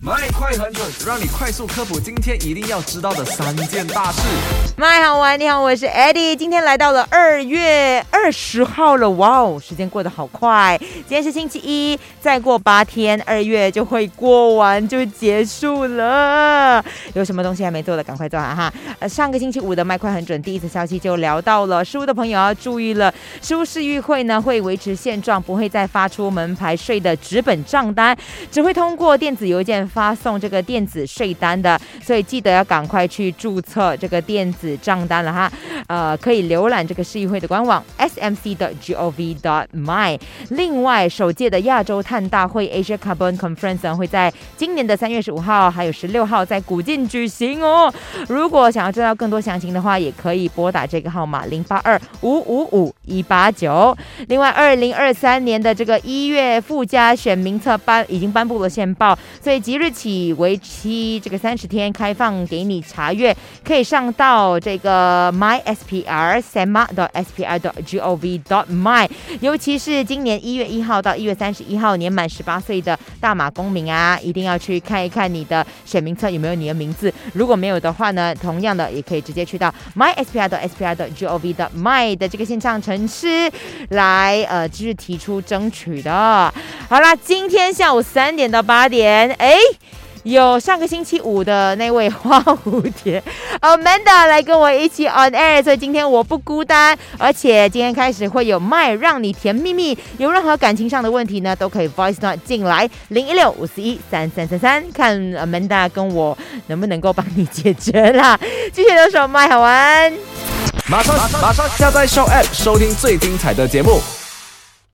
[0.00, 4.20] 麦快很准，让你快速科普今天一定要知道的三件大事。
[4.80, 16.84] 麦好玩，你好，我是 Eddie，今天来到了二月二十号了，哇哦，时间过得好快，今天是星期一，再过八天，二月就会过完就结束了。
[17.14, 18.72] 有什么东西还没做的，赶快做好哈。
[19.00, 28.16] 呃，上个星期五的麦快很准第一次消息就聊到了，失物的朋友要注意了，失物市议会呢会维持现状，不会再发出门牌税的纸本账单，
[28.48, 29.84] 只会通过电子邮件。
[29.88, 35.50] 发送这个电子税单的，所以记得要赶快去注册这个电子账单了哈。
[35.86, 40.18] 呃，可以浏览这个市议会的官网 smc 的 gov dot my。
[40.50, 47.92] 另外，首届的亚洲碳大会 Asia Carbon Conference 会在今年的三月十五号还有十六号在古晋举行哦。
[48.28, 53.96] 如果想要知道更多详情的话，也可以拨打这个号码零八二五五五一八九。
[54.26, 69.08] 另外，二零二三年的这个一月附加选民册颁已经颁布了线报，所以即日起为期这个三十天开放给你查阅，可以上到这个 my spr sema dot spr dot gov dot my。
[69.40, 77.12] 尤其是今年一月一号到一月三十一号，年满十八岁的大马公民啊，一定要去看一看你的选民册有没有你的名字。
[77.32, 83.50] 如果没有的话呢，同样的也可以直接去到 my spr dot spr dot gov dot my 的这个线上城市
[83.90, 86.52] 来呃，就是提出争取的。
[86.88, 89.56] 好啦，今天下午三点到八点，哎。
[90.28, 93.22] 有上个星期五的那位花蝴蝶
[93.62, 99.96] Amanda 来跟我一起 on air，所以今天我不孤单，而且今天开始会有麦让你甜蜜蜜。
[100.18, 108.38] 有任何感情上的问题呢，都可以 voice note 进来零一六五四一三三三三，看 Amanda 跟我能不能够帮你解决啦。
[108.74, 110.12] 谢谢留守麦好玩，
[110.90, 113.98] 马上马上下载 Show App 收听最精彩的节目。